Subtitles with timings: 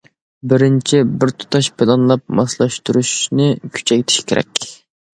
[0.53, 4.69] بىرىنچى، بىرتۇتاش پىلانلاپ ماسلاشتۇرۇشنى كۈچەيتىش كېرەك.